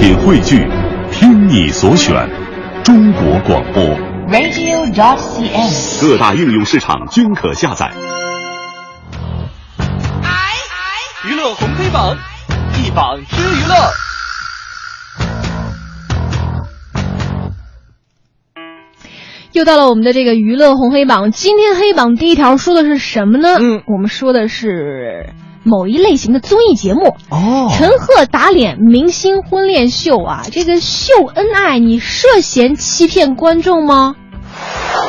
[0.00, 0.66] 品汇聚，
[1.12, 2.26] 听你所选，
[2.82, 3.84] 中国广播。
[4.30, 6.00] radio.dot.cn，。
[6.00, 7.92] 各大应用市场均可下载。
[11.28, 12.16] 娱乐红黑榜，
[12.82, 13.74] 一榜知娱乐。
[19.52, 23.58] 又到了我们的这个娱乐红黑榜，今天黑榜第一条说的是什么呢？
[23.60, 27.14] 嗯我们说的是某一类型的综艺节目。
[27.30, 34.16] 哦陈赫打脸明星婚恋秀啊，这个秀恩爱，你涉嫌欺骗观众吗？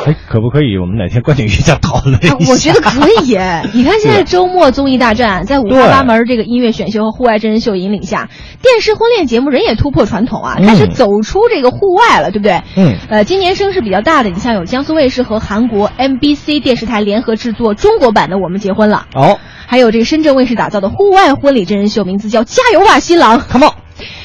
[0.06, 2.34] 哎，可不可以我们哪天观景一下讨论一下？
[2.34, 3.62] 啊我觉得可以耶。
[3.74, 8.28] 你看现在周末综艺大战，在五花八门这个音乐选秀和户外真人秀引领下，
[8.60, 12.62] 电视婚恋节目人也突破传统啊，嗯开始走出这个户外了，对不对？
[12.76, 23.40] 嗯呃，今年声势比较大的，你像有江苏卫视和韩国 MBC 电视台联合制作中国版的《我们结婚了》，哦还有这个深圳卫视打造的户外婚礼真人秀，名字叫《加油吧新郎》。
[23.50, 23.72] ，Come on，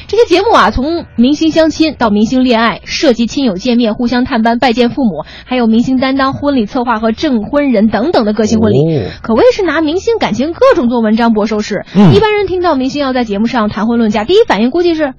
[0.08, 11.86] 这些节目啊，从明星相亲到明星恋爱，涉及亲友见面、互相探班、拜见父母，还有明星担当婚礼策划和证婚人等等的个性婚礼，哦可谓是拿明星感情各种做文章博收视。
[11.94, 15.14] 嗯一般人听到明星要在节目上谈婚论嫁，第一反应估计是：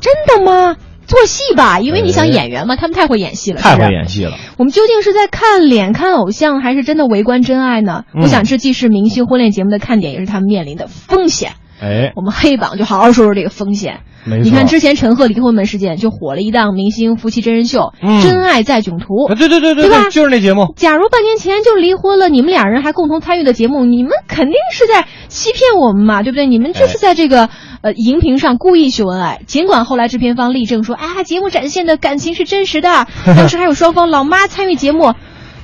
[0.00, 0.76] 真的吗？
[1.06, 4.32] 做戏吧，因为你想哎演员嘛，他们太会演戏了，太会演戏了。
[4.56, 8.02] 我们究竟是在看脸、看偶像，还是真的围观真爱呢？
[8.12, 11.52] 嗯我想这既是明星婚恋节目的看点，也是他们面临的风险。
[11.80, 14.00] 哎，我们黑榜就好好说说这个风险。
[14.42, 20.72] 你看之前陈赫离婚门事件，就火了一档明星夫妻真人秀嗯《真爱在囧途》啊，对对对对对吧就是那节目。
[20.76, 26.46] 假如半年前就离婚了，你们俩人还共同参与的节目，你们肯定是在欺骗我们嘛，对不对？
[26.46, 27.50] 你们就是在这个、
[27.82, 29.42] 呃荧屏上故意秀恩爱。
[29.46, 35.12] 尽管后来制片方力证说，啊，节目展现的感情是真实的， 当时还有双方老妈参与节目。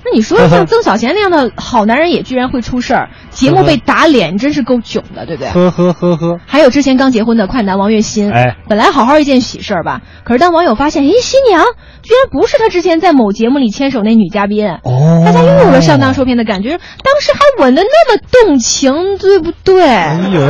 [0.02, 5.50] 那你说像 曾小贤那样的好男人也居然会出事儿，节目被打脸，真是够囧的，对不对？
[5.50, 8.56] 呵呵呵呵，还有之前刚结婚的快男王栎鑫，哎。
[8.68, 11.64] 本来好好一件喜事儿吧，可是当网友发现，哎，新娘
[12.02, 15.22] 居然不是他之前在某节目里牵手那女嘉宾，哦。
[15.24, 19.82] 大家又有了上当受骗的感觉，当时还吻的那么动情，对不对？
[19.82, 20.40] 哎呦，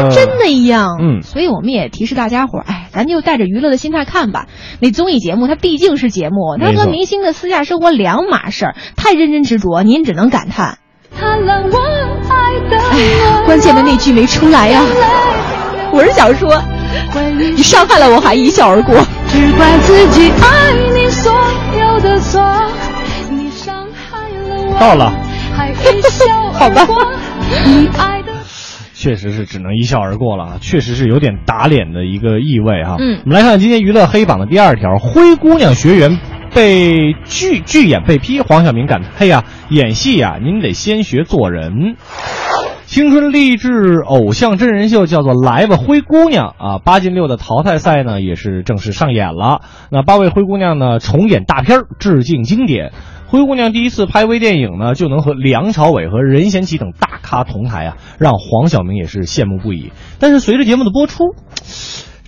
[0.00, 1.22] 跟真的一样，嗯。
[1.22, 4.46] 所以我们也提示大家伙儿，哎，咱就带着娱乐的心态看吧。
[4.80, 10.78] 那综艺节目它毕竟是节目，它和明星的私下生活两码事儿，太认真执着，您只能感叹，
[12.76, 14.82] 哎， 关键的那句没出来呀、
[15.92, 16.62] 我是想说，
[17.38, 18.94] 你伤害了我，还一笑而过。
[19.28, 21.32] 只怪自己爱你所
[21.78, 22.42] 有的错，
[23.30, 25.12] 你伤害了我，到了，
[25.56, 27.12] 还一笑 好吧而过。
[27.66, 28.32] 你爱的
[28.94, 32.96] 确实是只能一笑而过了啊，确实是有点打脸的一个意味哈。
[32.98, 36.18] 嗯我们来看今天娱乐黑榜的第二条，灰姑娘学员
[36.52, 41.96] 被拒拒演被批，黄晓明感叹呀，演戏呀，您得先学做人。
[42.90, 49.60] 青春励志偶像真人秀叫做《来吧灰姑娘》啊，八进六的淘汰赛呢也是正式上演了。
[49.92, 52.90] 那八位灰姑娘呢重演大片，致敬经典。
[53.28, 59.92] 灰姑娘第一次拍微电影呢，就能和梁朝伟和任贤齐等大咖同台啊，让黄晓明也是羡慕不已。
[60.18, 61.36] 但是随着节目的播出，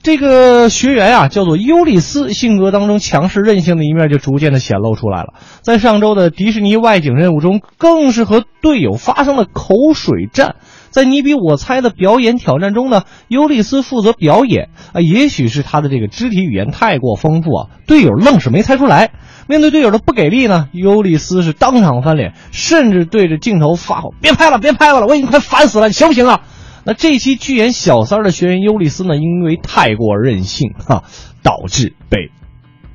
[0.03, 5.35] 这个学员啊，叫做尤利斯，性格当中强势任性的一面就逐渐的显露出来了。
[5.61, 10.57] 在上周的迪士尼外景任务中，更是和队友发生了口水战。
[10.91, 19.13] 在你比我猜的表演挑战中呢，尤利斯负责表演啊，也许是他的这个肢体语言太过丰富啊，队友愣是没猜出来。
[19.47, 26.41] 面对队友的不给力呢，尤利斯是当场翻脸，甚至对着镜头发火：“别拍了，别拍了，我已经快烦死了，你行不行啊？”
[26.85, 31.05] 那这期剧演小三儿的学员尤利斯呢，因为太过任性哈、
[31.43, 32.31] 导致被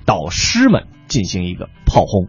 [0.05, 2.27] 导师们进行一个炮轰。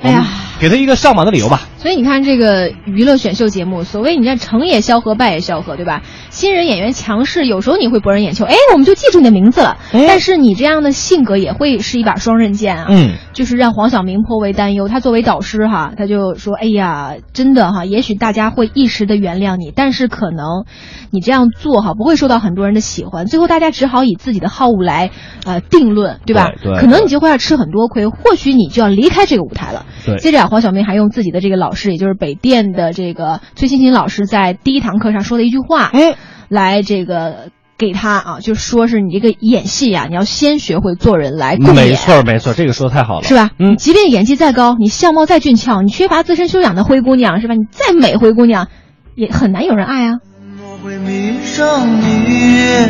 [0.00, 0.26] 哎呀，
[0.58, 1.68] 给他一个上榜的理由吧。
[1.80, 6.02] 所以你看这个娱乐选秀节目，所谓你看成也萧何，败也萧何，对吧？
[6.28, 9.78] 新人演员强势，有时候你会博人眼球，哎，我们就记住你的名字了。
[9.90, 12.86] 哎但是你这样的性格也会是一把双刃剑啊。
[12.90, 14.88] 嗯，就是让黄晓明颇为担忧。
[14.88, 20.66] 他作为导师哈，他就说：“哎呀，真的哈，也许大家会一时的原谅你，但是可能
[21.10, 25.10] 你这样做哈不会受到很多人的喜欢，最后大家只好以自己的好恶来
[25.46, 26.50] 呃定论，对吧？
[26.62, 29.86] 对对可能你就会要吃很多亏，或许你就要离开这个舞台了。
[30.04, 36.16] 对接着啊，黄晓明还用自己的这个老师，也就是北电的这个崔欣琴老师在第一堂课上说的一句话，哎，
[36.48, 37.50] 来这个。
[37.80, 41.74] 给他啊，就说是你这个演戏呀、你要先学会做人来共演。
[41.74, 43.52] 没错没错，这个说的太好了，是吧？
[43.58, 47.54] 嗯即便演技再高，你相貌再俊俏，你缺乏自身修养的灰姑娘，是吧？
[47.54, 48.68] 你再美灰姑娘，
[49.14, 50.18] 也很难有人爱啊。
[50.62, 52.86] 我会迷上你，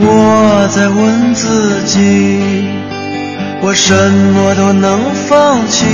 [0.00, 2.68] 我在问自己，
[3.60, 5.84] 我什么都能放弃，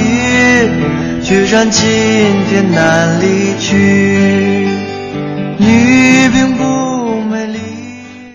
[1.22, 1.88] 居然今
[2.48, 3.74] 天难离去。
[5.56, 7.58] 你并不美丽。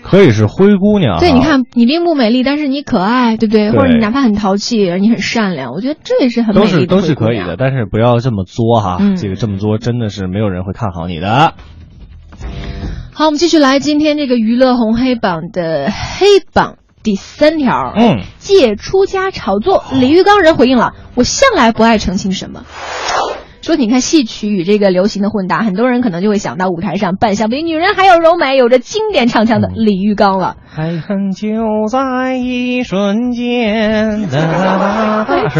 [0.02, 1.20] 可以是灰姑娘。
[1.20, 3.70] 对，你，看你并不美丽，但是你可爱，对不对？
[3.70, 11.54] 对或者你哪怕很淘气，你很善良，我觉得这也是很美丽的都是可以的，但是不要这么作哈，嗯这个这么作真的是没有人会看好你的。
[13.12, 17.92] 好，我们继续来今天这个娱乐红黑榜的黑榜第三条。
[17.96, 22.64] 嗯，借出家炒作，李玉刚人回应了：“我向来不爱澄清什么。”
[23.62, 30.56] 说你看戏曲与这个流行的混搭，很多人可能就会想到舞台上扮相比女人还要柔美、有着经典唱腔的李玉刚了。
[30.74, 31.48] 爱恨就
[31.90, 34.38] 在一瞬间，就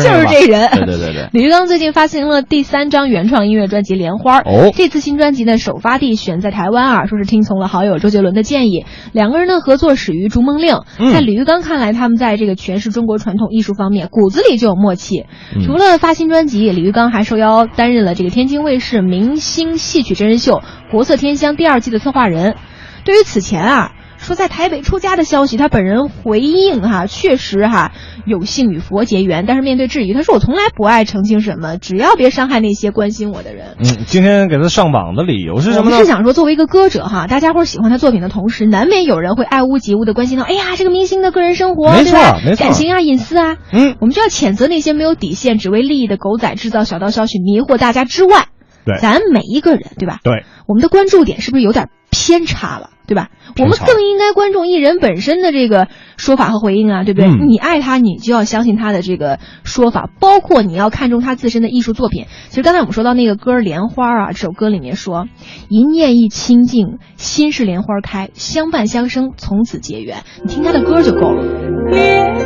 [0.00, 1.28] 是这人对对对对。
[1.32, 4.40] 李玉刚最近发行了第三张原创音乐专辑《莲花》。
[4.48, 8.86] 哦这次新专辑的首发地选在台湾啊，说是听从了好友周杰伦的建议。
[9.12, 15.26] 两个人的合作始于《逐梦令》嗯在李玉刚看来，他们在这个诠释中国传统艺术方面骨子里就有默契。
[15.54, 22.56] 嗯除了发新专辑，李玉刚还受邀担任了这个天津卫视明星戏曲真人秀《国色天香》第二季的策划人。
[23.04, 23.92] 对于此前啊。
[24.20, 27.92] 说在台北出家的消息，他本人回应哈，确实哈
[28.26, 33.76] 有幸与佛结缘，但是面对质疑，他说我从来不爱澄清什么，只要别伤害那些关心我的人。
[33.78, 36.04] 嗯，今天给他上榜的理由是什么呢我们是？
[36.06, 48.46] 想说，作为一个歌者哈，大家伙儿喜欢他作品的同时，难免有人会爱屋及乌的关心到，哎呀，这个明星的个人生活，没错没错感情啊、隐私啊，嗯，我们就要谴责那些没有底线、只为利益的狗仔制造小道消息迷惑大家之外，
[48.84, 50.18] 对咱每一个人对吧？
[50.22, 53.28] 对，我们的关注点是不是有点偏差了，对吧？
[53.58, 57.28] 我们更应该关注艺人本身的这个说法和回应啊，对不对？
[57.28, 62.26] 嗯你爱他，你就要相信他的这个说法，包括你要看重他自身的艺术作品。
[62.50, 65.26] 其实刚才我们说到那个歌《莲花》啊，这首歌里面说
[65.68, 71.42] ：“一念一清净，心是莲花开，相伴相生，从此结缘。”你听他的歌就够了。
[71.90, 72.36] 莲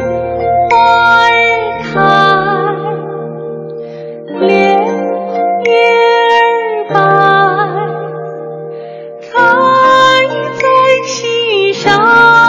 [0.71, 0.79] 花
[1.21, 1.29] 儿
[1.83, 2.01] 开，
[4.41, 4.95] 莲
[11.85, 12.44] 心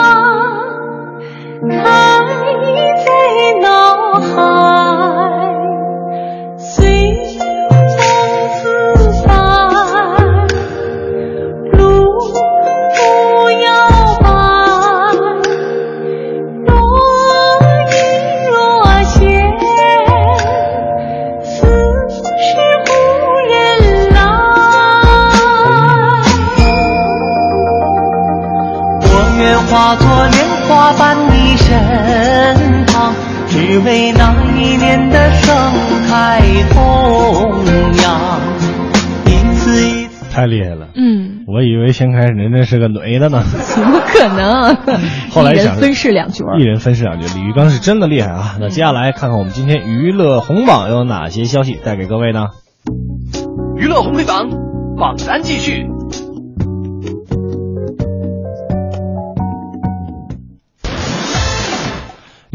[29.36, 33.12] 我愿化作莲花伴你身旁，
[33.46, 35.54] 只为那一年的盛
[36.08, 36.40] 开
[36.70, 37.62] 同
[38.02, 38.40] 样。
[39.26, 40.24] 一次一次。
[40.32, 40.88] 太厉害了。
[40.94, 43.42] 嗯，我以为先开始人家是个女的呢，
[43.74, 44.74] 怎么可能？
[45.30, 46.62] 后来想一人分饰两角儿一。
[46.62, 47.26] 人分饰两角。
[47.34, 48.56] 李玉刚是真的厉害啊！
[48.58, 52.46] 那接下来看看我们今天娱乐红榜有哪些消息带给各位呢？
[53.76, 54.48] 娱乐红黑榜
[54.96, 55.86] 榜单继续。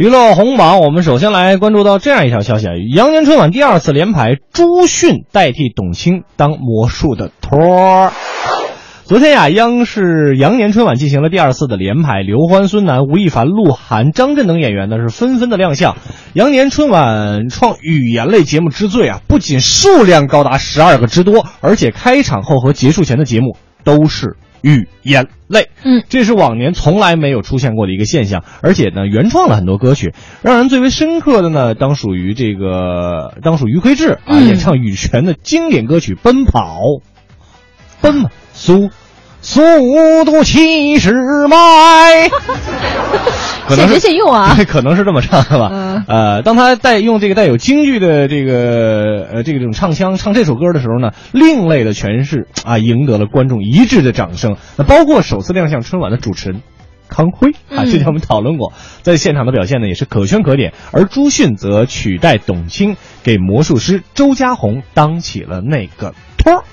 [0.02, 8.12] 娱乐红榜，我们首先来关注到这样一条消息啊：羊年春晚第二次联排，朱迅代替董卿当魔术的托儿。
[9.04, 15.96] 昨天呀，央视羊年春晚进行了第二次的联排，刘欢、孙楠、吴亦凡、鹿晗、张震等演员呢是纷纷的亮相。
[16.34, 25.70] 羊年春晚创语言类节目之最啊，不仅数量高达十二个之多，而且开场后和结束前的节目都是语言类。
[25.84, 30.14] 嗯，这是往年从来没有出现过的一个现象，而且呢，原创了很多歌曲。
[30.42, 36.80] 让人最为深刻的呢，当属于这个，当属于奎志啊、嗯演唱羽泉的经典歌曲《奔跑》。
[38.02, 38.90] 奔嘛，速
[39.42, 41.14] 速度七十
[41.48, 42.30] 迈，
[43.68, 45.70] 可能是现学现用啊对， 可能是这么唱的吧。
[45.72, 54.58] 嗯呃，当他带用这个带有京剧的这个呃这个种唱腔唱这首歌的时候呢，另类的诠释啊，赢得了观众一致的掌声。
[54.78, 56.62] 那包括首次亮相春晚的主持人。
[57.14, 58.72] 康辉啊，嗯之前我们讨论过，
[59.02, 66.64] 在现场的表现呢也是可圈可点，而朱迅则取代董卿，给魔术师周家红当起了那个托儿。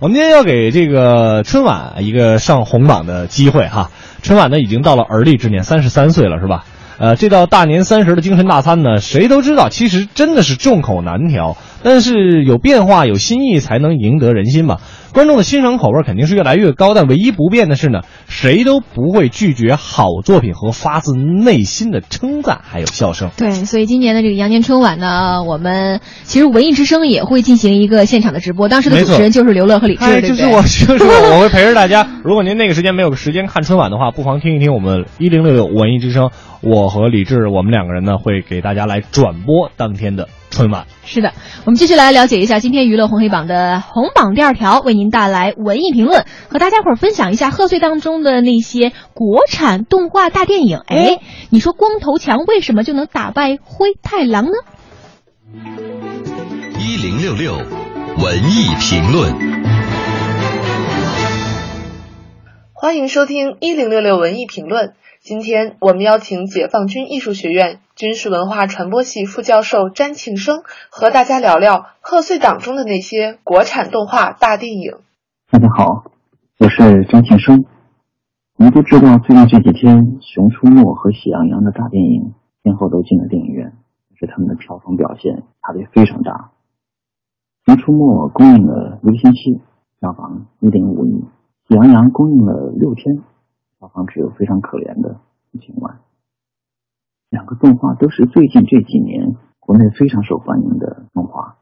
[0.00, 3.90] 我们今天要给这个春晚一个上红榜的机会哈。
[4.22, 6.64] 春晚呢已经到了而立之年，三十三岁了是吧？
[6.98, 11.58] 呃，这道大年三十的精神大餐呢，谁都知道，其实真的是众口难调。
[11.82, 14.78] 但是有变化、有新意，才能赢得人心嘛。
[15.12, 23.30] 观众的欣赏口味肯定是越来越高，但唯一不变的是呢，谁都不会拒绝好作品和发自内心的称赞，还有笑声。
[23.36, 30.36] 对，所以今年的这个羊年春晚呢，我们其实文艺之声也会进行一个现场的直播，当时的主持人就是刘乐和李志，哎，对对？
[30.36, 32.06] 就是我，就是我，我会陪着大家。
[32.22, 36.30] 如果您那个时间没有时间看春晚的话，不妨听一听我们一零六六文艺之声，
[36.62, 40.28] 我和李志，我们两个人呢会给大家来转播当天的
[40.60, 40.86] 春晚。
[41.06, 41.32] 是的，
[41.64, 50.82] 我们继续来了解一下今天娱乐红黑榜的红榜第二条，为您带来文艺评论，和大家伙儿分享一下贺岁当中的那些国产动画大电影。
[50.86, 54.52] 哎，你说光头强为什么就能打败灰太狼呢？
[56.78, 59.32] 一零六六文艺评论。
[62.74, 64.92] 欢迎收听一零六六文艺评论。
[65.22, 74.96] 今天我们邀请解放军艺术学院军事文化传播系副教授詹庆生，和大家聊聊贺岁档中的那些国产动画大电影。
[75.50, 76.04] 大家好，
[76.58, 77.66] 我是詹庆生。
[78.56, 82.32] 我们都知道，最近这几天，《熊出没》和《喜羊羊》的大电影
[82.64, 83.74] 先后都进了电影院，
[84.08, 86.32] 但是他们的票房表现差别非常大。
[87.66, 87.98] 《熊出没》
[88.32, 89.60] 公映了一个星期，
[90.00, 91.26] 票房一点五亿。
[91.68, 93.20] 喜羊羊公映了六天，
[93.80, 95.20] 票房只有非常可怜的
[95.52, 96.00] 一千万。
[97.30, 101.56] 两个动画都是最近这几年国内非常受欢迎的动画，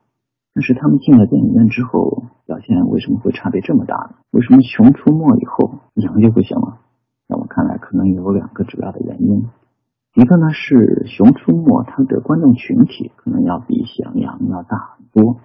[0.53, 4.17] 但是他们进了电影院之后，表现为什么会差别这么大呢？
[4.33, 6.81] 为什么熊出没以后羊就不行了？
[7.29, 9.47] 在我看来，可能有两个主要的原因。
[10.15, 15.39] 一个呢是熊出没它的观众群体可能要比喜羊羊要大很多，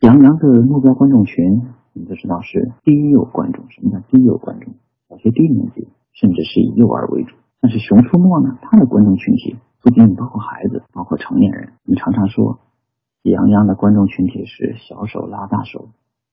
[0.00, 1.62] 喜羊羊的目标观众群。
[1.92, 4.74] 你都知道是低幼观众，什么叫低幼观众？
[5.08, 5.88] 小学低年级，
[6.20, 7.34] 甚至是以幼儿为主。
[7.62, 11.72] 但是《熊出没》呢，它的观众群体不仅仅包括孩子，包括成年人。
[11.84, 12.54] 你常常说，
[13.22, 15.88] 《喜羊羊》的观众群体是小手拉大手，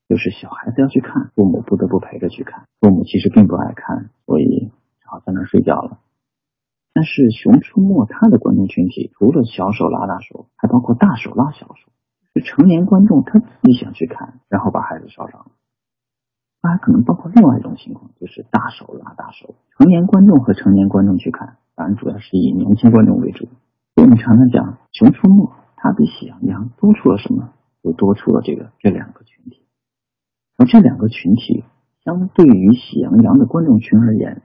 [0.09, 2.67] 就是小孩子要去看，父母不得不陪着去看。
[2.81, 5.99] 父母其实并不爱看，所以只好在那睡觉了。
[6.93, 11.91] 但是《熊出没》它的观众群体除了小手拉大手，还包括大手拉小手。
[12.35, 15.47] 是成年观众他自己想去看，然后把孩子捎上了。
[16.61, 23.47] 那还可能包括另外一种情况，就是大手拉大手，成年观众和成年观众去看，当然主要是以年轻观众为主。
[23.95, 25.43] 我们常常讲《熊出没》，
[25.75, 27.53] 它比《喜羊羊》多出了什么？
[27.83, 29.65] 就多出了这个这两个群体。
[30.57, 31.63] 而这两个群体
[32.03, 34.41] 相对于《喜羊羊》的观众群而言，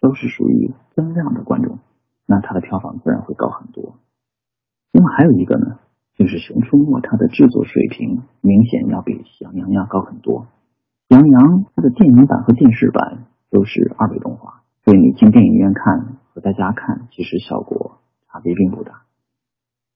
[0.00, 1.78] 都是属于增量的观众，
[2.26, 3.94] 那它的票房自然会高很多。
[4.92, 5.78] 另外还有一个呢。
[6.16, 10.42] 就是《熊出没》，它的制作水平明显要比《喜羊羊》要高很多。
[11.08, 11.42] 《喜羊羊》
[11.76, 19.02] 它的电影版和电视版都是二维动画，所以你进电影院看和在家看，其实效果差别并不大。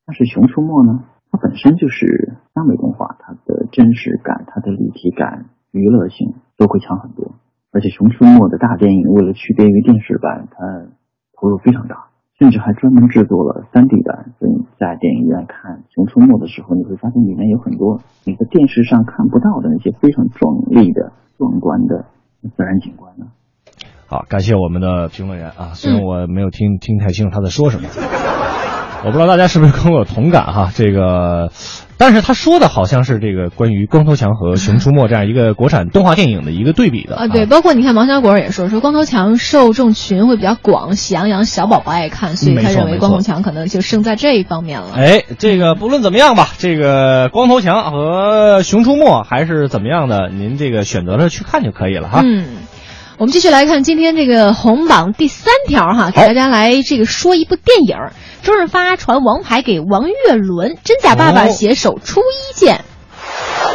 [0.06, 7.32] 但是《熊出没》呢，它本身就是三维动画，它的真实感、它的立体感、娱乐性都会强很多。
[7.72, 10.88] 而且《熊出没》的大电影为了区别于电视版，它
[11.32, 12.07] 投入非常大。
[12.38, 22.04] 甚至还专门制作了 3D 版，所以在电影院看《熊出没》的时候，你会发现里面有很多你在电视上看不到的那些非常壮丽的、壮观的
[22.42, 23.26] 自然景观呢。
[24.06, 27.88] 好，感谢我们的评论员啊，虽然我没有听听太清楚他在说什么。
[29.04, 31.52] 我不知道大家是不是跟我有同感哈，这个，
[31.98, 44.88] 但是他说的好像是这个关于光头强和熊出没这样一个国产动画电影的一个对比的啊，对，包括你看王小果也说说光头强受众群会比较广，喜羊羊小宝宝爱看，所以他认为光头强可能就胜在这一方面了。
[44.96, 52.22] 哎，这个不论怎么样吧，这个光头强和熊出没还是怎么样的，您这个选择了去看就可以了哈。
[52.24, 52.46] 嗯。
[53.18, 57.96] 我们继续来看今天这个红榜第三条哈，给大家来这个说一部电影，
[58.44, 62.84] 周润发传王牌给王岳伦，真假爸爸携手初一见。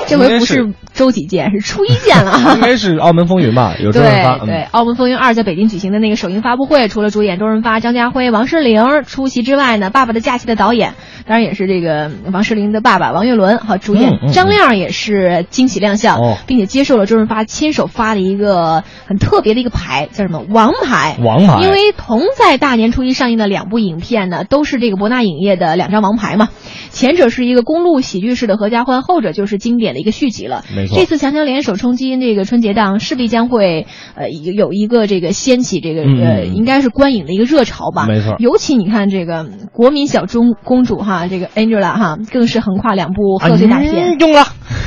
[0.08, 2.40] 这回不是周几见，是初一见了。
[2.56, 3.74] 应该是《澳门风云 》吧？
[3.80, 4.38] 有周润发。
[4.40, 10.94] 对对，《澳门风云二》在北京举行的那个首映发布会，除了主演周润发、张家辉、王诗龄出席之外呢，《爸爸的假期》的导演，
[11.26, 21.18] 当然也是这个王诗龄的爸爸王岳伦和主演张亮也是惊喜亮相，并且接受了周润发亲手发的一个很特别的一个牌，叫什么王牌？
[21.24, 21.62] 王牌。
[21.64, 26.50] 因为同在大年初一上映的两部影片呢，都是这个博纳影业的两张王牌嘛。
[26.94, 30.64] 前者是一个公路喜剧式的合家欢，后者就是经典的一个续集了。
[30.76, 38.06] 没错，这次强强联手冲击这个春节档，势必将会呃有一个这个掀起这个呃应该是观影的一个热潮吧。
[38.06, 44.44] 没错，尤其你看这个国民小中公主哈，这个 Angela 哈，更是横跨两部贺岁大片，用了，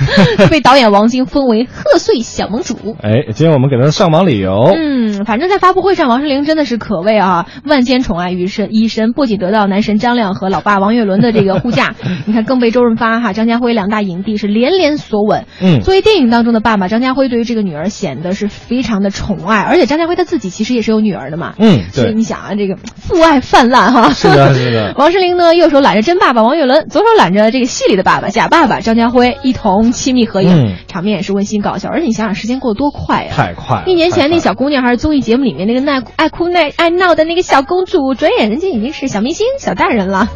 [0.50, 2.76] 被导演王晶封为贺岁小盟主。
[3.02, 11.94] 哎，今天我们给他上榜理由，嗯，反正在发布会上，王诗龄真的是可谓啊万千宠爱于身一身，不仅得到男神张亮和老爸王岳伦的这个护驾。
[12.26, 15.44] 你看，更被周润发、哈张家辉两大影帝是连连锁吻。
[15.60, 21.54] 嗯，作为电影当中的爸爸，张家辉对于这个女儿显得是非常的宠爱，而且张家辉他自己其实也是有女儿的嘛。
[21.58, 24.10] 嗯，所以你想啊，这个父爱泛滥哈。
[24.10, 24.94] 是的，是的。
[24.98, 31.88] 王诗龄呢，右手揽着真爸爸王岳伦，左手揽着这个戏里的爸爸假爸爸张家辉，一同亲密合影，场面也是温馨搞笑。
[31.88, 33.32] 而且你想想，时间过得多快呀！
[33.34, 33.82] 太快。
[33.86, 40.28] 一年前那小姑娘还是综艺节目里面那个耐爱哭耐爱闹的那个小公主，转眼人家已经是小明星、小大人了。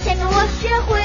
[0.00, 0.95] 先跟我学会。